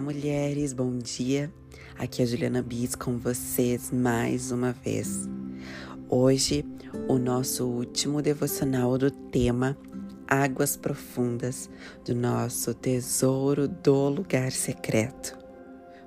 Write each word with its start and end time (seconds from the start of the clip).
Olá, 0.00 0.14
mulheres, 0.14 0.72
bom 0.72 0.96
dia. 0.96 1.52
Aqui 1.98 2.22
é 2.22 2.24
a 2.24 2.26
Juliana 2.26 2.62
Bis 2.62 2.94
com 2.94 3.18
vocês 3.18 3.90
mais 3.92 4.50
uma 4.50 4.72
vez. 4.72 5.28
Hoje, 6.08 6.64
o 7.06 7.18
nosso 7.18 7.66
último 7.66 8.22
devocional 8.22 8.96
do 8.96 9.10
tema 9.10 9.76
Águas 10.26 10.74
Profundas 10.74 11.68
do 12.02 12.14
nosso 12.14 12.72
Tesouro 12.72 13.68
do 13.68 14.08
Lugar 14.08 14.50
Secreto. 14.52 15.36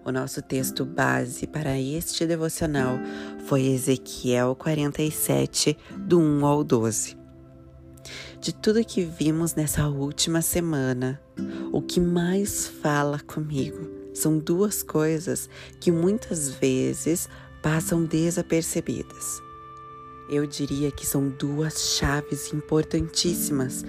O 0.03 0.11
nosso 0.11 0.41
texto 0.41 0.83
base 0.83 1.45
para 1.45 1.79
este 1.79 2.25
devocional 2.25 2.97
foi 3.45 3.67
Ezequiel 3.67 4.55
47, 4.55 5.77
do 5.99 6.19
1 6.19 6.43
ao 6.47 6.63
12. 6.63 7.15
De 8.41 8.55
tudo 8.55 8.83
que 8.83 9.03
vimos 9.03 9.53
nessa 9.53 9.87
última 9.87 10.41
semana, 10.41 11.21
o 11.71 11.81
que 11.81 11.99
mais 11.99 12.67
fala 12.67 13.19
comigo 13.19 13.89
são 14.13 14.37
duas 14.37 14.83
coisas 14.83 15.49
que 15.79 15.91
muitas 15.91 16.49
vezes 16.49 17.27
passam 17.61 18.05
desapercebidas. 18.05 19.41
Eu 20.29 20.45
diria 20.45 20.91
que 20.91 21.05
são 21.05 21.29
duas 21.29 21.97
chaves 21.97 22.53
importantíssimas 22.53 23.83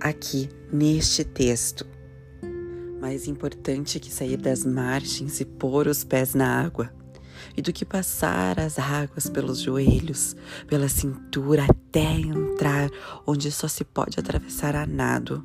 aqui 0.00 0.48
neste 0.72 1.24
texto. 1.24 1.86
Mais 3.00 3.28
importante 3.28 4.00
que 4.00 4.12
sair 4.12 4.36
das 4.36 4.64
margens 4.64 5.40
e 5.40 5.44
pôr 5.44 5.86
os 5.86 6.02
pés 6.02 6.34
na 6.34 6.60
água 6.60 6.97
e 7.56 7.62
do 7.62 7.72
que 7.72 7.84
passar 7.84 8.58
as 8.58 8.78
águas 8.78 9.28
pelos 9.28 9.60
joelhos, 9.60 10.36
pela 10.66 10.88
cintura 10.88 11.66
até 11.68 12.12
entrar 12.12 12.90
onde 13.26 13.50
só 13.50 13.68
se 13.68 13.84
pode 13.84 14.18
atravessar 14.18 14.76
a 14.76 14.86
nado. 14.86 15.44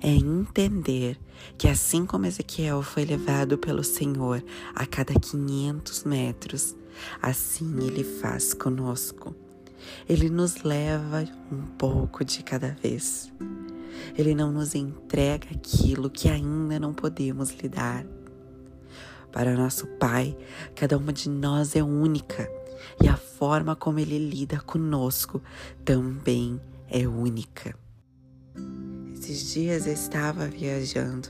É 0.00 0.08
entender 0.08 1.18
que 1.56 1.68
assim 1.68 2.04
como 2.04 2.26
Ezequiel 2.26 2.82
foi 2.82 3.04
levado 3.04 3.58
pelo 3.58 3.82
Senhor 3.82 4.44
a 4.74 4.86
cada 4.86 5.14
500 5.14 6.04
metros, 6.04 6.76
assim 7.20 7.86
ele 7.86 8.04
faz 8.04 8.54
conosco. 8.54 9.34
Ele 10.08 10.28
nos 10.28 10.62
leva 10.62 11.24
um 11.50 11.62
pouco 11.76 12.24
de 12.24 12.42
cada 12.42 12.68
vez. 12.68 13.32
Ele 14.16 14.34
não 14.34 14.52
nos 14.52 14.74
entrega 14.74 15.48
aquilo 15.50 16.10
que 16.10 16.28
ainda 16.28 16.78
não 16.78 16.92
podemos 16.92 17.50
lidar. 17.50 18.04
Para 19.32 19.56
nosso 19.56 19.86
Pai, 19.86 20.36
cada 20.76 20.98
uma 20.98 21.12
de 21.12 21.28
nós 21.28 21.74
é 21.74 21.82
única 21.82 22.50
e 23.02 23.08
a 23.08 23.16
forma 23.16 23.74
como 23.74 23.98
Ele 23.98 24.18
lida 24.18 24.60
conosco 24.60 25.42
também 25.84 26.60
é 26.88 27.06
única. 27.06 27.74
Esses 29.14 29.52
dias 29.52 29.86
eu 29.86 29.94
estava 29.94 30.46
viajando 30.46 31.28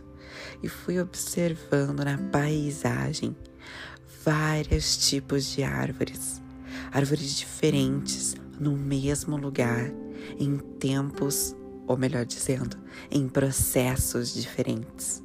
e 0.63 0.69
fui 0.69 0.99
observando 0.99 2.05
na 2.05 2.19
paisagem 2.19 3.37
vários 4.25 5.09
tipos 5.09 5.45
de 5.47 5.63
árvores, 5.63 6.43
árvores 6.91 7.37
diferentes 7.37 8.35
no 8.59 8.77
mesmo 8.77 9.37
lugar, 9.37 9.93
em 10.39 10.57
tempos, 10.57 11.55
ou 11.87 11.97
melhor 11.97 12.25
dizendo, 12.25 12.77
em 13.11 13.29
processos 13.29 14.33
diferentes. 14.35 15.23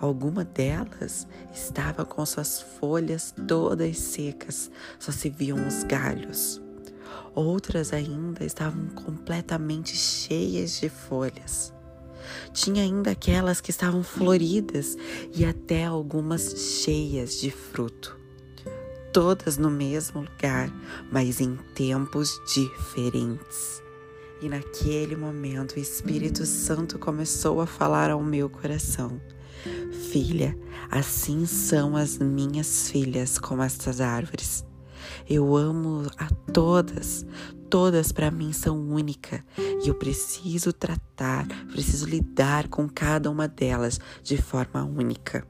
Alguma 0.00 0.44
delas 0.44 1.26
estava 1.52 2.04
com 2.04 2.24
suas 2.24 2.60
folhas 2.60 3.34
todas 3.46 3.98
secas, 3.98 4.70
só 4.98 5.10
se 5.10 5.30
viam 5.30 5.66
os 5.66 5.84
galhos. 5.84 6.60
Outras 7.34 7.92
ainda 7.92 8.44
estavam 8.44 8.86
completamente 8.88 9.96
cheias 9.96 10.78
de 10.80 10.88
folhas. 10.88 11.72
Tinha 12.52 12.82
ainda 12.82 13.12
aquelas 13.12 13.60
que 13.60 13.70
estavam 13.70 14.02
floridas 14.02 14.96
e 15.34 15.44
até 15.44 15.84
algumas 15.84 16.82
cheias 16.82 17.40
de 17.40 17.50
fruto. 17.50 18.18
Todas 19.12 19.56
no 19.56 19.70
mesmo 19.70 20.20
lugar, 20.20 20.70
mas 21.10 21.40
em 21.40 21.56
tempos 21.74 22.30
diferentes. 22.52 23.82
E 24.40 24.48
naquele 24.48 25.16
momento 25.16 25.76
o 25.76 25.80
Espírito 25.80 26.44
Santo 26.46 26.98
começou 26.98 27.60
a 27.60 27.66
falar 27.66 28.10
ao 28.10 28.22
meu 28.22 28.48
coração. 28.48 29.20
Filha, 30.10 30.56
assim 30.90 31.46
são 31.46 31.96
as 31.96 32.18
minhas 32.18 32.90
filhas 32.90 33.38
como 33.38 33.62
estas 33.62 34.00
árvores. 34.00 34.64
Eu 35.28 35.56
amo 35.56 36.06
a 36.16 36.28
todas, 36.52 37.26
todas 37.68 38.12
para 38.12 38.30
mim 38.30 38.52
são 38.52 38.78
únicas 38.78 39.40
e 39.56 39.88
eu 39.88 39.94
preciso 39.94 40.72
tratar, 40.72 41.46
preciso 41.70 42.06
lidar 42.06 42.68
com 42.68 42.88
cada 42.88 43.30
uma 43.30 43.46
delas 43.46 44.00
de 44.22 44.36
forma 44.36 44.84
única. 44.84 45.46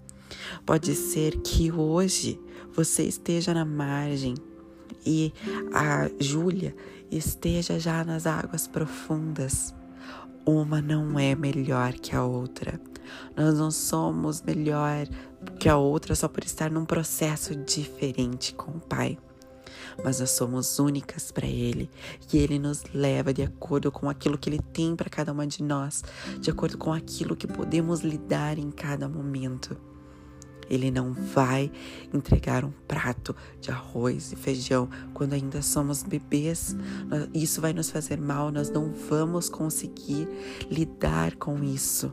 Pode 0.66 0.94
ser 0.94 1.40
que 1.40 1.72
hoje 1.72 2.40
você 2.74 3.04
esteja 3.04 3.54
na 3.54 3.64
margem 3.64 4.34
e 5.06 5.32
a 5.72 6.10
Júlia 6.18 6.74
esteja 7.10 7.78
já 7.78 8.04
nas 8.04 8.26
águas 8.26 8.66
profundas. 8.66 9.74
Uma 10.44 10.80
não 10.80 11.18
é 11.18 11.34
melhor 11.34 11.92
que 11.94 12.14
a 12.14 12.24
outra. 12.24 12.80
Nós 13.36 13.58
não 13.58 13.70
somos 13.70 14.42
melhor 14.42 15.06
que 15.58 15.68
a 15.68 15.76
outra 15.76 16.14
só 16.14 16.28
por 16.28 16.44
estar 16.44 16.70
num 16.70 16.84
processo 16.84 17.54
diferente 17.54 18.54
com 18.54 18.72
o 18.72 18.80
Pai. 18.80 19.18
Mas 20.04 20.20
nós 20.20 20.30
somos 20.30 20.78
únicas 20.78 21.32
para 21.32 21.46
Ele 21.46 21.90
e 22.32 22.38
Ele 22.38 22.58
nos 22.58 22.84
leva 22.94 23.34
de 23.34 23.42
acordo 23.42 23.90
com 23.90 24.08
aquilo 24.08 24.38
que 24.38 24.48
Ele 24.48 24.60
tem 24.72 24.94
para 24.94 25.10
cada 25.10 25.32
uma 25.32 25.46
de 25.46 25.62
nós, 25.62 26.04
de 26.40 26.50
acordo 26.50 26.78
com 26.78 26.92
aquilo 26.92 27.34
que 27.34 27.46
podemos 27.46 28.00
lidar 28.00 28.58
em 28.58 28.70
cada 28.70 29.08
momento. 29.08 29.76
Ele 30.70 30.90
não 30.90 31.12
vai 31.12 31.72
entregar 32.12 32.64
um 32.64 32.72
prato 32.86 33.34
de 33.60 33.70
arroz 33.70 34.32
e 34.32 34.36
feijão 34.36 34.88
quando 35.14 35.32
ainda 35.32 35.62
somos 35.62 36.02
bebês. 36.02 36.76
Isso 37.32 37.60
vai 37.60 37.72
nos 37.72 37.90
fazer 37.90 38.20
mal, 38.20 38.52
nós 38.52 38.70
não 38.70 38.92
vamos 38.92 39.48
conseguir 39.48 40.28
lidar 40.70 41.36
com 41.36 41.64
isso. 41.64 42.12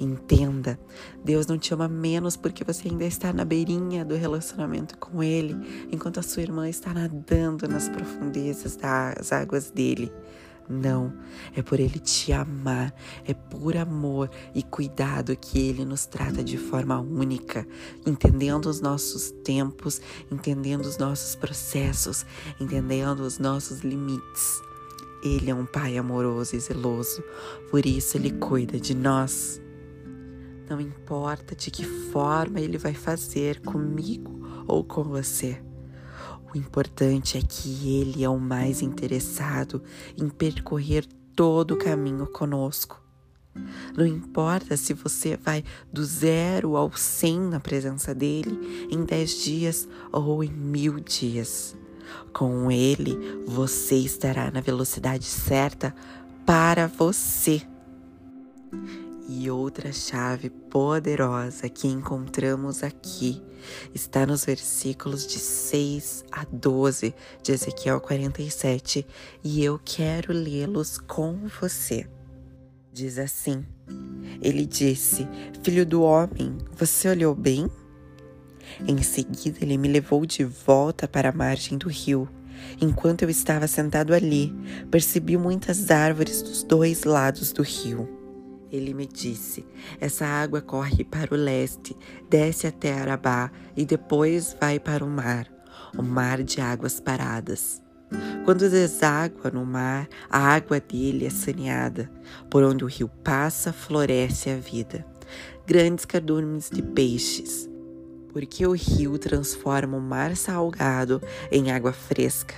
Entenda, 0.00 0.78
Deus 1.24 1.46
não 1.48 1.58
te 1.58 1.74
ama 1.74 1.88
menos 1.88 2.36
porque 2.36 2.62
você 2.62 2.88
ainda 2.88 3.04
está 3.04 3.32
na 3.32 3.44
beirinha 3.44 4.04
do 4.04 4.14
relacionamento 4.14 4.96
com 4.96 5.22
Ele, 5.22 5.56
enquanto 5.90 6.20
a 6.20 6.22
sua 6.22 6.42
irmã 6.42 6.68
está 6.68 6.94
nadando 6.94 7.66
nas 7.66 7.88
profundezas 7.88 8.76
das 8.76 9.32
águas 9.32 9.70
dele. 9.70 10.12
Não, 10.68 11.12
é 11.56 11.62
por 11.62 11.80
Ele 11.80 11.98
te 11.98 12.30
amar, 12.32 12.94
é 13.24 13.32
por 13.32 13.76
amor 13.76 14.30
e 14.54 14.62
cuidado 14.62 15.34
que 15.34 15.58
Ele 15.58 15.84
nos 15.84 16.04
trata 16.04 16.44
de 16.44 16.58
forma 16.58 17.00
única, 17.00 17.66
entendendo 18.06 18.66
os 18.66 18.80
nossos 18.80 19.30
tempos, 19.42 20.00
entendendo 20.30 20.84
os 20.84 20.98
nossos 20.98 21.34
processos, 21.34 22.24
entendendo 22.60 23.20
os 23.20 23.38
nossos 23.38 23.80
limites. 23.80 24.60
Ele 25.24 25.50
é 25.50 25.54
um 25.54 25.66
Pai 25.66 25.96
amoroso 25.96 26.54
e 26.54 26.60
zeloso, 26.60 27.24
por 27.70 27.84
isso 27.84 28.16
Ele 28.16 28.30
cuida 28.30 28.78
de 28.78 28.94
nós. 28.94 29.60
Não 30.68 30.80
importa 30.80 31.54
de 31.54 31.70
que 31.70 31.84
forma 31.84 32.60
Ele 32.60 32.76
vai 32.76 32.94
fazer 32.94 33.60
comigo 33.60 34.64
ou 34.66 34.84
com 34.84 35.02
você. 35.02 35.62
O 36.54 36.56
importante 36.56 37.38
é 37.38 37.42
que 37.42 37.98
Ele 37.98 38.22
é 38.22 38.28
o 38.28 38.38
mais 38.38 38.82
interessado 38.82 39.82
em 40.16 40.28
percorrer 40.28 41.06
todo 41.34 41.72
o 41.72 41.78
caminho 41.78 42.26
conosco. 42.26 43.02
Não 43.96 44.06
importa 44.06 44.76
se 44.76 44.94
você 44.94 45.36
vai 45.36 45.64
do 45.92 46.04
zero 46.04 46.76
ao 46.76 46.92
cem 46.92 47.40
na 47.40 47.58
presença 47.58 48.14
dele 48.14 48.86
em 48.90 49.04
dez 49.04 49.42
dias 49.42 49.88
ou 50.12 50.44
em 50.44 50.52
mil 50.52 51.00
dias. 51.00 51.76
Com 52.32 52.70
ele, 52.70 53.16
você 53.46 53.96
estará 53.96 54.50
na 54.50 54.60
velocidade 54.60 55.24
certa 55.24 55.94
para 56.46 56.86
você. 56.86 57.62
E 59.30 59.50
outra 59.50 59.92
chave 59.92 60.48
poderosa 60.48 61.68
que 61.68 61.86
encontramos 61.86 62.82
aqui 62.82 63.42
está 63.94 64.24
nos 64.24 64.46
versículos 64.46 65.26
de 65.26 65.38
6 65.38 66.24
a 66.32 66.46
12 66.50 67.14
de 67.42 67.52
Ezequiel 67.52 68.00
47 68.00 69.06
e 69.44 69.62
eu 69.62 69.78
quero 69.84 70.32
lê-los 70.32 70.96
com 70.96 71.46
você. 71.60 72.08
Diz 72.90 73.18
assim: 73.18 73.66
Ele 74.40 74.64
disse: 74.64 75.28
Filho 75.62 75.84
do 75.84 76.00
homem, 76.00 76.56
você 76.72 77.10
olhou 77.10 77.34
bem? 77.34 77.70
Em 78.86 79.02
seguida, 79.02 79.58
ele 79.60 79.76
me 79.76 79.88
levou 79.88 80.24
de 80.24 80.42
volta 80.42 81.06
para 81.06 81.28
a 81.28 81.32
margem 81.32 81.76
do 81.76 81.90
rio. 81.90 82.26
Enquanto 82.80 83.22
eu 83.22 83.30
estava 83.30 83.66
sentado 83.66 84.14
ali, 84.14 84.54
percebi 84.90 85.36
muitas 85.36 85.90
árvores 85.90 86.40
dos 86.40 86.62
dois 86.62 87.04
lados 87.04 87.52
do 87.52 87.62
rio. 87.62 88.17
Ele 88.70 88.92
me 88.94 89.06
disse: 89.06 89.64
Essa 90.00 90.26
água 90.26 90.60
corre 90.60 91.04
para 91.04 91.34
o 91.34 91.36
leste, 91.36 91.96
desce 92.28 92.66
até 92.66 92.92
Arabá 92.92 93.50
e 93.76 93.84
depois 93.84 94.56
vai 94.60 94.78
para 94.78 95.04
o 95.04 95.08
mar, 95.08 95.46
o 95.96 96.02
mar 96.02 96.42
de 96.42 96.60
águas 96.60 97.00
paradas. 97.00 97.82
Quando 98.44 98.70
deságua 98.70 99.50
no 99.50 99.64
mar, 99.66 100.08
a 100.30 100.38
água 100.38 100.80
dele 100.80 101.26
é 101.26 101.30
saneada. 101.30 102.10
Por 102.50 102.62
onde 102.62 102.84
o 102.84 102.88
rio 102.88 103.08
passa, 103.22 103.72
floresce 103.72 104.48
a 104.48 104.56
vida. 104.56 105.04
Grandes 105.66 106.06
cardumes 106.06 106.70
de 106.70 106.82
peixes. 106.82 107.68
Porque 108.32 108.66
o 108.66 108.72
rio 108.72 109.18
transforma 109.18 109.96
o 109.96 110.00
mar 110.00 110.36
salgado 110.36 111.20
em 111.50 111.70
água 111.70 111.92
fresca. 111.92 112.54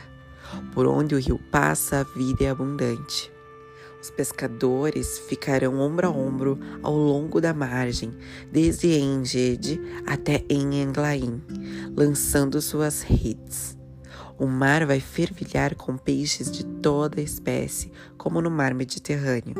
Por 0.72 0.86
onde 0.86 1.14
o 1.14 1.18
rio 1.18 1.40
passa, 1.50 2.00
a 2.00 2.18
vida 2.18 2.44
é 2.44 2.50
abundante. 2.50 3.29
Os 4.02 4.10
pescadores 4.10 5.18
ficarão 5.18 5.78
ombro 5.78 6.06
a 6.06 6.10
ombro 6.10 6.58
ao 6.82 6.96
longo 6.96 7.40
da 7.40 7.52
margem, 7.52 8.16
desde 8.50 8.98
Engede 8.98 9.80
até 10.06 10.42
Englaim, 10.48 11.42
lançando 11.94 12.62
suas 12.62 13.02
redes. 13.02 13.78
O 14.38 14.46
mar 14.46 14.86
vai 14.86 15.00
fervilhar 15.00 15.74
com 15.74 15.98
peixes 15.98 16.50
de 16.50 16.64
toda 16.64 17.20
espécie, 17.20 17.92
como 18.16 18.40
no 18.40 18.50
mar 18.50 18.72
Mediterrâneo. 18.72 19.54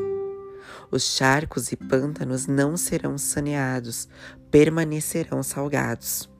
Os 0.90 1.02
charcos 1.02 1.70
e 1.70 1.76
pântanos 1.76 2.46
não 2.46 2.78
serão 2.78 3.18
saneados, 3.18 4.08
permanecerão 4.50 5.42
salgados. 5.42 6.30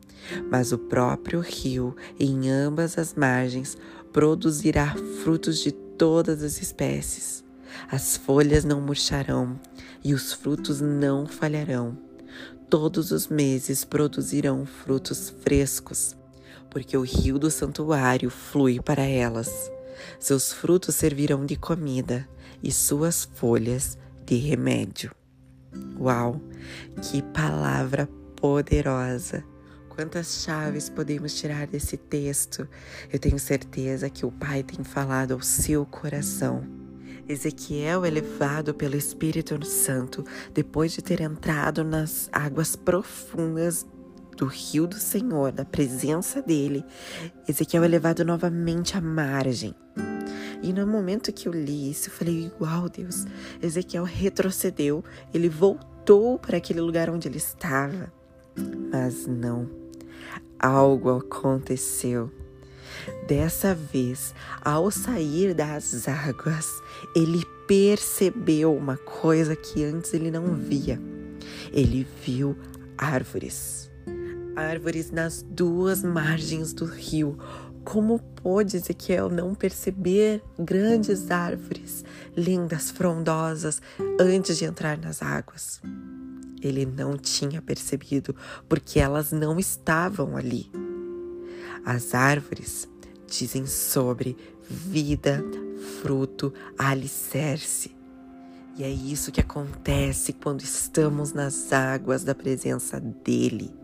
Mas 0.51 0.73
o 0.73 0.79
próprio 0.79 1.41
rio, 1.41 1.95
em 2.19 2.51
ambas 2.51 2.97
as 2.97 3.15
margens, 3.15 3.77
produzirá 4.11 4.95
frutos 5.23 5.59
de 5.59 5.71
todas 5.73 6.43
as 6.43 6.63
espécies. 6.63 7.45
As 7.89 8.17
folhas 8.17 8.65
não 8.65 8.81
murcharão 8.81 9.59
e 10.03 10.15
os 10.15 10.33
frutos 10.33 10.81
não 10.81 11.27
falharão. 11.27 11.97
Todos 12.69 13.11
os 13.11 13.29
meses 13.29 13.85
produzirão 13.85 14.65
frutos 14.65 15.31
frescos 15.43 16.17
porque 16.71 16.97
o 16.97 17.03
rio 17.03 17.39
do 17.39 17.51
santuário 17.51 18.31
flui 18.31 18.81
para 18.81 19.03
elas. 19.03 19.71
Seus 20.19 20.53
frutos 20.53 20.95
servirão 20.95 21.45
de 21.45 21.57
comida 21.57 22.27
e 22.63 22.73
suas 22.73 23.25
folhas 23.35 23.99
de 24.25 24.37
remédio. 24.37 25.11
Uau, 25.99 26.41
que 27.03 27.21
palavra 27.21 28.09
poderosa! 28.37 29.45
Quantas 29.89 30.43
chaves 30.45 30.89
podemos 30.89 31.35
tirar 31.35 31.67
desse 31.67 31.97
texto? 31.97 32.67
Eu 33.13 33.19
tenho 33.19 33.39
certeza 33.39 34.09
que 34.09 34.25
o 34.25 34.31
Pai 34.31 34.63
tem 34.63 34.83
falado 34.83 35.33
ao 35.33 35.43
seu 35.43 35.85
coração. 35.85 36.80
Ezequiel 37.31 38.05
é 38.05 38.11
levado 38.11 38.75
pelo 38.75 38.97
Espírito 38.97 39.65
Santo 39.65 40.25
depois 40.53 40.93
de 40.93 41.01
ter 41.01 41.21
entrado 41.21 41.85
nas 41.85 42.29
águas 42.33 42.75
profundas 42.75 43.87
do 44.37 44.47
rio 44.47 44.87
do 44.87 44.97
Senhor, 44.97 45.53
da 45.53 45.65
presença 45.65 46.43
dele, 46.43 46.85
Ezequiel 47.47 47.85
é 47.85 47.89
levado 47.89 48.25
novamente 48.25 48.97
à 48.97 49.01
margem. 49.01 49.75
E 50.61 50.73
no 50.73 50.87
momento 50.87 51.33
que 51.33 51.47
eu 51.47 51.53
li 51.53 51.91
isso, 51.91 52.09
eu 52.09 52.13
falei: 52.13 52.51
Uau, 52.61 52.89
Deus, 52.89 53.27
Ezequiel 53.63 54.05
retrocedeu, 54.05 55.05
ele 55.33 55.49
voltou 55.49 56.39
para 56.39 56.57
aquele 56.57 56.81
lugar 56.81 57.09
onde 57.11 57.29
ele 57.29 57.39
estava. 57.39 58.13
Mas 58.91 59.27
não, 59.27 59.71
algo 60.59 61.11
aconteceu. 61.11 62.40
Dessa 63.27 63.75
vez, 63.75 64.35
ao 64.63 64.91
sair 64.91 65.55
das 65.55 66.07
águas, 66.09 66.69
ele 67.15 67.45
percebeu 67.67 68.75
uma 68.75 68.97
coisa 68.97 69.55
que 69.55 69.85
antes 69.85 70.13
ele 70.15 70.31
não 70.31 70.55
via. 70.55 71.01
Ele 71.73 72.07
viu 72.25 72.57
árvores 72.99 73.91
árvores 74.61 75.11
nas 75.11 75.43
duas 75.43 76.03
margens 76.03 76.73
do 76.73 76.85
rio. 76.85 77.39
Como 77.85 78.19
pôde 78.19 78.77
Ezequiel 78.77 79.31
não 79.31 79.55
perceber 79.55 80.43
grandes 80.59 81.31
árvores, 81.31 82.05
lindas, 82.37 82.91
frondosas, 82.91 83.81
antes 84.21 84.59
de 84.59 84.67
entrar 84.67 84.99
nas 84.99 85.23
águas? 85.23 85.81
Ele 86.63 86.85
não 86.85 87.17
tinha 87.17 87.63
percebido 87.63 88.37
porque 88.69 89.01
elas 89.01 89.33
não 89.33 89.59
estavam 89.59 90.37
ali. 90.37 90.71
As 91.85 92.15
árvores 92.15 92.87
dizem 93.31 93.67
sobre 93.67 94.37
vida, 94.69 95.43
fruto, 96.03 96.53
alicerce. 96.79 97.91
E 98.77 98.85
é 98.85 98.91
isso 98.91 99.33
que 99.33 99.41
acontece 99.41 100.33
quando 100.33 100.63
estamos 100.63 101.33
nas 101.33 101.73
águas 101.73 102.25
da 102.25 102.35
presença 102.35 103.01
dele 103.01 103.81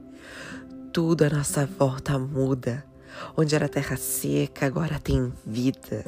tudo 0.97 1.25
à 1.25 1.29
nossa 1.29 1.67
volta 1.67 2.19
muda. 2.19 2.83
Onde 3.37 3.55
era 3.55 3.69
terra 3.69 3.99
seca, 3.99 4.65
agora 4.65 4.99
tem 4.99 5.31
vida. 5.45 6.03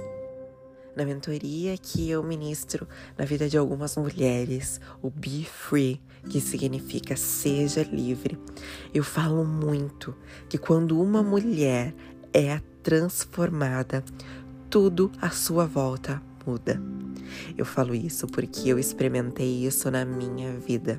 Na 0.97 1.05
mentoria 1.05 1.77
que 1.77 2.09
eu 2.09 2.23
ministro 2.23 2.89
na 3.19 3.27
vida 3.27 3.51
de 3.51 3.59
algumas 3.59 3.99
mulheres, 3.99 4.81
o 5.03 5.11
Be 5.11 5.45
Free, 5.45 6.01
que 6.31 6.41
significa 6.41 7.19
seja 7.19 7.83
livre, 7.83 8.39
eu 8.95 9.05
falo 9.05 9.45
muito 9.45 10.17
que 10.49 10.57
quando 10.57 10.99
uma 10.99 11.23
mulher 11.23 11.95
é 12.33 12.59
transformada, 12.89 14.03
tudo 14.71 15.13
à 15.21 15.29
sua 15.29 15.67
volta 15.67 16.23
muda. 16.47 16.81
Eu 17.55 17.67
falo 17.67 17.95
isso 17.95 18.27
porque 18.27 18.67
eu 18.71 18.79
experimentei 18.79 19.67
isso 19.67 19.91
na 19.91 20.07
minha 20.07 20.55
vida. 20.59 20.99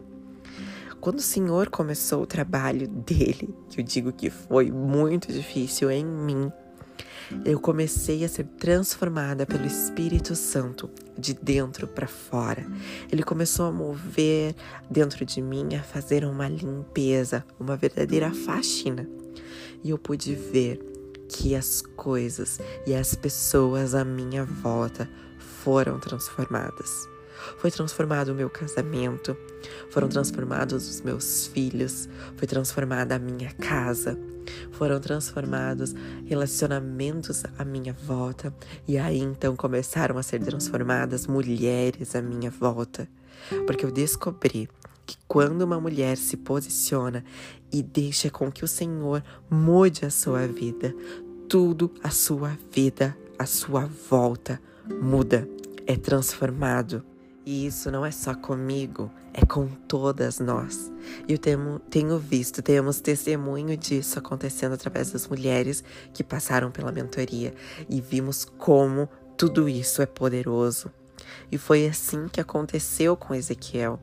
Quando 1.02 1.18
o 1.18 1.24
Senhor 1.24 1.68
começou 1.72 2.22
o 2.22 2.28
trabalho 2.28 2.88
dele, 2.88 3.56
que 3.72 3.82
eu 3.82 3.84
digo 3.84 4.14
que 4.14 4.30
foi 4.30 4.70
muito 4.70 5.34
difícil 5.34 5.90
em 5.90 6.06
mim, 6.06 6.52
eu 7.44 7.60
comecei 7.60 8.24
a 8.24 8.30
ser 8.30 8.44
transformada 8.44 9.48
pelo 9.48 9.66
Espírito 9.66 10.36
Santo 10.36 10.92
de 11.18 11.34
dentro 11.34 11.88
para 11.88 12.06
fora. 12.06 12.68
Ele 13.12 13.24
começou 13.24 13.66
a 13.66 13.72
mover 13.72 14.56
dentro 14.92 15.26
de 15.26 15.42
mim, 15.42 15.74
a 15.74 15.82
fazer 15.82 16.24
uma 16.24 16.48
limpeza, 16.48 17.44
uma 17.60 17.76
verdadeira 17.76 18.32
faxina. 18.32 19.10
E 19.84 19.90
eu 19.90 19.98
pude 19.98 20.36
ver 20.36 20.89
que 21.30 21.56
as 21.56 21.82
coisas 21.96 22.60
e 22.86 22.94
as 22.94 23.16
pessoas 23.16 23.96
à 23.96 24.04
minha 24.04 24.44
volta 24.44 25.08
foram 25.64 26.00
transformadas. 26.00 27.08
Foi 27.58 27.72
transformado 27.72 28.30
o 28.30 28.36
meu 28.36 28.50
casamento, 28.50 29.38
foram 29.90 30.10
transformados 30.10 30.90
os 30.90 31.02
meus 31.02 31.48
filhos, 31.48 32.10
foi 32.36 32.48
transformada 32.48 33.16
a 33.16 33.20
minha 33.20 33.52
casa, 33.54 34.20
foram 34.72 35.00
transformados 35.00 35.94
relacionamentos 36.26 37.44
à 37.58 37.64
minha 37.64 37.94
volta, 37.94 38.54
e 38.88 38.98
aí 38.98 39.20
então 39.20 39.56
começaram 39.56 40.18
a 40.18 40.24
ser 40.24 40.42
transformadas 40.42 41.28
mulheres 41.28 42.16
à 42.16 42.22
minha 42.22 42.52
volta, 42.52 43.08
porque 43.66 43.86
eu 43.86 43.92
descobri 43.92 44.70
que 45.06 45.18
quando 45.28 45.64
uma 45.64 45.80
mulher 45.80 46.18
se 46.18 46.38
posiciona 46.38 47.24
e 47.72 47.82
deixa 47.82 48.30
com 48.30 48.52
que 48.52 48.64
o 48.64 48.68
Senhor 48.68 49.24
mude 49.50 50.06
a 50.06 50.12
sua 50.12 50.46
vida, 50.46 50.94
tudo 51.50 51.92
a 52.04 52.12
sua 52.12 52.56
vida, 52.72 53.18
a 53.40 53.46
sua 53.48 53.90
volta 54.08 54.62
muda, 55.02 55.50
é 55.88 55.96
transformado. 55.96 57.04
E 57.44 57.66
isso 57.66 57.90
não 57.90 58.06
é 58.06 58.12
só 58.12 58.36
comigo, 58.36 59.12
é 59.34 59.44
com 59.44 59.68
todas 59.88 60.40
nós. 60.40 60.92
Eu 61.28 61.40
tenho, 61.40 61.80
tenho 61.90 62.20
visto, 62.20 62.62
temos 62.62 63.02
testemunho 63.02 63.76
disso 63.76 64.20
acontecendo 64.20 64.74
através 64.74 65.12
das 65.12 65.28
mulheres 65.28 65.84
que 66.14 66.24
passaram 66.24 66.70
pela 66.70 66.92
mentoria 66.92 67.56
e 67.90 68.00
vimos 68.00 68.46
como 68.46 69.10
tudo 69.36 69.68
isso 69.68 70.04
é 70.04 70.06
poderoso. 70.06 70.92
E 71.52 71.58
foi 71.58 71.88
assim 71.88 72.28
que 72.28 72.40
aconteceu 72.40 73.18
com 73.18 73.34
Ezequiel, 73.34 74.00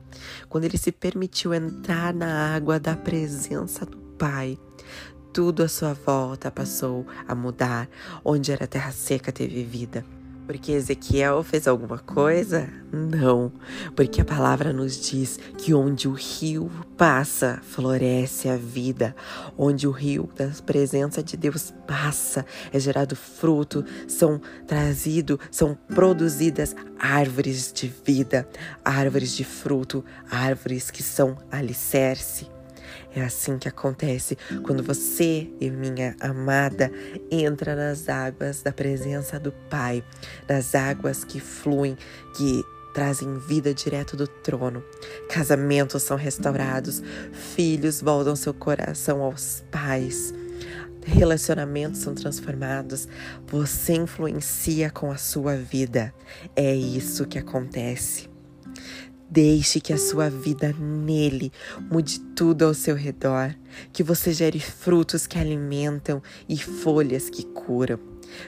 quando 0.49 0.65
ele 0.65 0.77
se 0.77 0.91
permitiu 0.91 1.53
entrar 1.53 2.13
na 2.13 2.53
água 2.53 2.77
da 2.77 2.95
presença 2.97 3.85
do 3.85 3.97
Pai. 4.17 4.59
Tudo 5.37 5.61
à 5.61 5.67
sua 5.67 5.93
volta 5.93 6.49
passou 6.49 7.05
a 7.27 7.35
mudar, 7.35 7.87
onde 8.25 8.51
era 8.51 8.65
terra 8.65 8.91
seca 8.91 9.31
teve 9.31 9.63
vida 9.63 10.03
porque 10.47 10.71
Ezequiel 10.71 11.43
fez 11.43 11.67
alguma 11.67 11.99
coisa? 11.99 12.69
Não, 12.91 13.51
porque 13.95 14.21
a 14.21 14.25
palavra 14.25 14.71
nos 14.71 14.97
diz 14.97 15.37
que 15.57 15.73
onde 15.73 16.07
o 16.07 16.13
rio 16.13 16.71
passa, 16.95 17.59
floresce 17.61 18.47
a 18.47 18.55
vida. 18.55 19.13
Onde 19.57 19.85
o 19.85 19.91
rio 19.91 20.29
da 20.33 20.49
presença 20.65 21.21
de 21.21 21.35
Deus 21.35 21.73
passa, 21.85 22.45
é 22.71 22.79
gerado 22.79 23.13
fruto, 23.13 23.83
são 24.07 24.41
trazidos, 24.65 25.37
são 25.51 25.77
produzidas 25.93 26.73
árvores 26.97 27.73
de 27.73 27.93
vida, 28.05 28.47
árvores 28.85 29.35
de 29.35 29.43
fruto, 29.43 30.03
árvores 30.31 30.89
que 30.89 31.03
são 31.03 31.37
alicerce. 31.51 32.56
É 33.17 33.21
assim 33.21 33.57
que 33.57 33.67
acontece 33.67 34.37
quando 34.61 34.83
você 34.83 35.49
e 35.59 35.71
minha 35.71 36.15
amada 36.19 36.91
entra 37.31 37.75
nas 37.75 38.07
águas 38.07 38.61
da 38.61 38.71
presença 38.71 39.39
do 39.39 39.51
Pai, 39.51 40.03
nas 40.47 40.75
águas 40.75 41.23
que 41.23 41.39
fluem, 41.39 41.97
que 42.35 42.63
trazem 42.93 43.39
vida 43.39 43.73
direto 43.73 44.15
do 44.15 44.27
trono. 44.27 44.83
Casamentos 45.29 46.03
são 46.03 46.15
restaurados, 46.15 47.01
filhos 47.31 48.01
voltam 48.01 48.35
seu 48.35 48.53
coração 48.53 49.23
aos 49.23 49.63
pais. 49.71 50.31
Relacionamentos 51.03 52.01
são 52.01 52.13
transformados, 52.13 53.07
você 53.47 53.93
influencia 53.93 54.91
com 54.91 55.09
a 55.09 55.17
sua 55.17 55.55
vida. 55.55 56.13
É 56.55 56.75
isso 56.75 57.25
que 57.25 57.39
acontece. 57.39 58.36
Deixe 59.29 59.81
que 59.81 59.91
a 59.91 59.97
sua 59.97 60.29
vida 60.29 60.73
nele 60.79 61.51
mude 61.91 62.19
tudo 62.33 62.65
ao 62.65 62.73
seu 62.73 62.95
redor, 62.95 63.53
que 63.91 64.01
você 64.01 64.31
gere 64.31 64.59
frutos 64.59 65.27
que 65.27 65.37
alimentam 65.37 66.21
e 66.47 66.57
folhas 66.57 67.29
que 67.29 67.43
curam. 67.43 67.99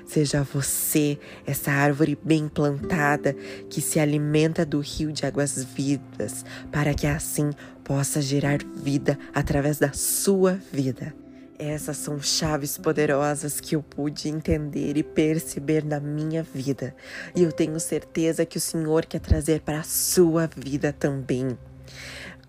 Seja 0.06 0.44
você 0.44 1.18
essa 1.46 1.72
árvore 1.72 2.18
bem 2.24 2.48
plantada 2.48 3.34
que 3.70 3.82
se 3.82 4.00
alimenta 4.00 4.66
do 4.66 4.80
rio 4.80 5.12
de 5.12 5.26
águas 5.26 5.64
vivas, 5.64 6.46
para 6.72 6.94
que 6.94 7.08
assim 7.08 7.50
possa 7.84 8.22
gerar 8.22 8.60
vida 8.76 9.18
através 9.34 9.80
da 9.80 9.92
sua 9.92 10.60
vida. 10.72 11.14
Essas 11.62 11.98
são 11.98 12.22
chaves 12.22 12.78
poderosas 12.78 13.60
que 13.60 13.76
eu 13.76 13.84
pude 13.84 14.30
entender 14.30 14.96
e 14.96 15.04
perceber 15.04 15.84
na 15.84 16.00
minha 16.00 16.42
vida, 16.42 16.96
e 17.36 17.44
eu 17.44 17.52
tenho 17.52 17.78
certeza 17.82 18.46
que 18.46 18.58
o 18.58 18.62
Senhor 18.62 19.06
quer 19.06 19.20
trazer 19.20 19.60
para 19.60 19.82
a 19.82 19.84
sua 19.84 20.50
vida 20.56 20.94
também. 20.94 21.58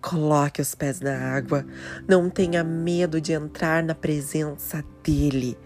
Coloque 0.01 0.61
os 0.61 0.73
pés 0.73 1.01
na 1.01 1.35
água, 1.35 1.65
não 2.07 2.29
tenha 2.29 2.63
medo 2.63 3.19
de 3.19 3.33
entrar 3.33 3.83
na 3.83 3.93
presença 3.93 4.81
dele, 5.03 5.57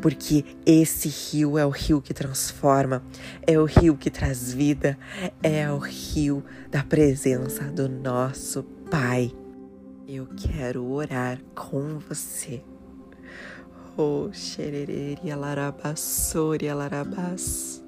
porque 0.00 0.42
esse 0.64 1.08
rio 1.08 1.58
é 1.58 1.66
o 1.66 1.70
rio 1.70 2.00
que 2.00 2.14
transforma, 2.14 3.04
é 3.46 3.58
o 3.58 3.66
rio 3.66 3.94
que 3.94 4.10
traz 4.10 4.54
vida, 4.54 4.98
é 5.42 5.70
o 5.70 5.76
rio 5.76 6.42
da 6.70 6.82
presença 6.82 7.64
do 7.64 7.90
nosso 7.90 8.62
Pai. 8.90 9.30
Eu 10.08 10.26
quero 10.34 10.82
orar 10.90 11.38
com 11.54 11.98
você. 11.98 12.62
Oh, 13.98 14.28
xerereri 14.30 15.30
alarabassori 15.30 16.68
alarabás. 16.68 17.82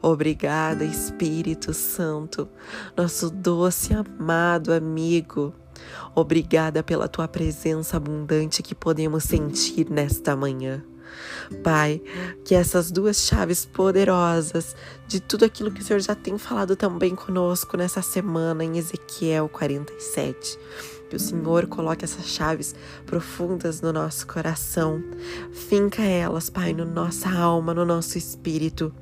Obrigada, 0.00 0.84
Espírito 0.84 1.74
Santo, 1.74 2.48
nosso 2.96 3.28
doce 3.28 3.92
amado 3.92 4.72
amigo. 4.72 5.54
Obrigada 6.14 6.82
pela 6.82 7.08
tua 7.08 7.28
presença 7.28 7.98
abundante 7.98 8.62
que 8.62 8.74
podemos 8.74 9.24
sentir 9.24 9.90
nesta 9.90 10.34
manhã. 10.34 10.82
Pai, 11.62 12.02
que 12.42 12.54
essas 12.54 12.90
duas 12.90 13.18
chaves 13.18 13.66
poderosas 13.66 14.74
de 15.06 15.20
tudo 15.20 15.44
aquilo 15.44 15.70
que 15.70 15.82
o 15.82 15.84
Senhor 15.84 16.00
já 16.00 16.14
tem 16.14 16.38
falado 16.38 16.74
também 16.74 17.14
conosco 17.14 17.76
nessa 17.76 18.00
semana 18.00 18.64
em 18.64 18.78
Ezequiel 18.78 19.48
47 19.50 20.58
que 21.08 21.16
o 21.16 21.20
Senhor 21.20 21.66
coloque 21.66 22.04
essas 22.04 22.26
chaves 22.26 22.74
profundas 23.06 23.80
no 23.80 23.92
nosso 23.92 24.26
coração. 24.26 25.02
Finca 25.52 26.02
elas, 26.02 26.50
Pai, 26.50 26.72
no 26.72 26.84
nossa 26.84 27.30
alma, 27.30 27.74
no 27.74 27.84
nosso 27.84 28.18
espírito 28.18 28.92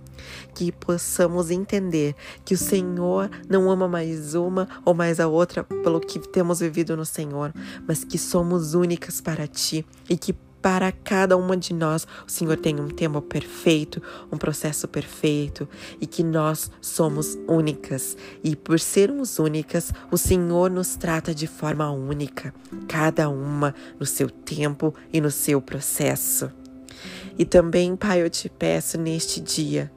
que 0.55 0.71
possamos 0.71 1.51
entender 1.51 2.15
que 2.45 2.55
o 2.55 2.59
Senhor 2.59 3.31
não 3.49 3.71
ama 3.71 3.89
mais 3.89 4.35
uma 4.35 4.69
ou 4.85 4.95
mais 4.95 5.19
a 5.19 5.27
outra 5.27 5.65
pelo 5.65 6.01
que 6.01 6.19
temos 6.19 6.61
vivido 6.61 6.97
no 6.97 7.05
Senhor, 7.05 7.53
mas 7.87 8.05
que 8.05 8.19
somos 8.19 8.75
únicas 8.75 9.21
para 9.21 9.47
Ti 9.47 9.85
e 10.09 10.17
que 10.17 10.35
para 10.63 10.93
cada 10.93 11.37
uma 11.37 11.57
de 11.57 11.75
nós, 11.75 12.07
o 12.27 12.31
Senhor 12.31 12.57
tem 12.57 12.81
um 12.81 12.89
tempo 12.89 13.21
perfeito, 13.21 14.01
um 14.31 14.39
processo 14.39 14.87
perfeito 14.87 15.69
e 16.01 16.07
que 16.07 16.23
nós 16.23 16.71
somos 16.81 17.37
únicas. 17.49 18.17
E 18.45 18.55
por 18.55 18.79
sermos 18.79 19.41
únicas, 19.41 19.93
o 20.11 20.17
Senhor 20.17 20.71
nos 20.71 20.95
trata 20.95 21.35
de 21.35 21.49
forma 21.49 21.91
única, 21.91 22.55
cada 22.89 23.29
uma 23.29 23.75
no 23.99 24.07
seu 24.07 24.31
tempo 24.31 24.95
e 25.13 25.21
no 25.21 25.31
seu 25.31 25.61
processo. 25.61 26.51
E 27.37 27.45
também, 27.45 27.97
Pai, 27.97 28.23
eu 28.23 28.31
te 28.31 28.49
peço 28.49 28.97
neste 28.99 29.41
dia, 29.41 29.91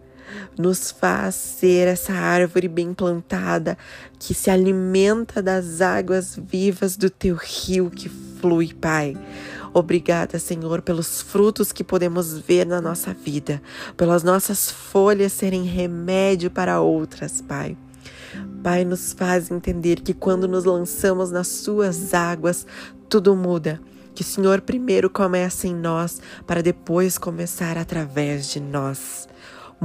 nos 0.57 0.89
faz 0.89 1.35
ser 1.35 1.87
essa 1.87 2.13
árvore 2.13 2.67
bem 2.67 2.93
plantada 2.93 3.77
que 4.17 4.33
se 4.33 4.49
alimenta 4.49 5.41
das 5.41 5.81
águas 5.81 6.39
vivas 6.41 6.97
do 6.97 7.09
teu 7.09 7.35
rio 7.35 7.91
que 7.91 8.09
flui, 8.09 8.73
Pai. 8.73 9.15
Obrigada, 9.77 10.39
Senhor, 10.39 10.81
pelos 10.81 11.21
frutos 11.21 11.73
que 11.73 11.83
podemos 11.83 12.37
ver 12.37 12.65
na 12.65 12.79
nossa 12.79 13.13
vida, 13.13 13.61
pelas 13.97 14.23
nossas 14.23 14.71
folhas 14.71 15.33
serem 15.33 15.65
remédio 15.65 16.49
para 16.49 16.79
outras, 16.79 17.41
Pai. 17.41 17.75
Pai, 18.63 18.85
nos 18.85 19.11
faz 19.11 19.51
entender 19.51 19.99
que 19.99 20.13
quando 20.13 20.47
nos 20.47 20.63
lançamos 20.63 21.29
nas 21.29 21.49
Suas 21.49 22.13
águas, 22.13 22.65
tudo 23.09 23.35
muda. 23.35 23.81
Que 24.13 24.21
o 24.21 24.25
Senhor 24.25 24.61
primeiro 24.61 25.09
começa 25.09 25.67
em 25.67 25.75
nós, 25.75 26.21
para 26.47 26.63
depois 26.63 27.17
começar 27.17 27.77
através 27.77 28.49
de 28.49 28.61
nós. 28.61 29.27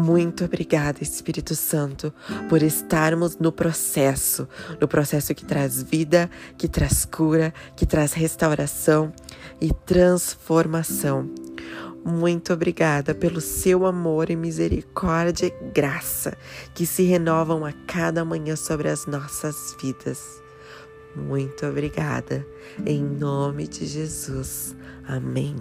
Muito 0.01 0.47
obrigada, 0.47 1.03
Espírito 1.03 1.55
Santo, 1.55 2.13
por 2.49 2.63
estarmos 2.63 3.37
no 3.37 3.53
processo, 3.53 4.49
no 4.81 4.89
processo 4.89 5.35
que 5.35 5.45
traz 5.45 5.83
vida, 5.83 6.31
que 6.57 6.67
traz 6.67 7.05
cura, 7.05 7.53
que 7.77 7.85
traz 7.85 8.15
restauração 8.15 9.13
e 9.61 9.73
transformação. 9.73 11.29
Muito 12.03 12.51
obrigada 12.51 13.15
pelo 13.15 13.43
seu 13.43 13.85
amor 13.85 14.31
e 14.31 14.37
misericórdia 14.37 15.49
e 15.49 15.71
graça 15.71 16.35
que 16.73 16.87
se 16.87 17.03
renovam 17.03 17.67
a 17.67 17.73
cada 17.87 18.25
manhã 18.25 18.57
sobre 18.57 18.89
as 18.89 19.05
nossas 19.05 19.77
vidas. 19.83 20.19
Muito 21.15 21.67
obrigada. 21.67 22.47
Em 22.87 23.03
nome 23.03 23.69
de 23.69 23.85
Jesus. 23.85 24.75
Amém. 25.07 25.57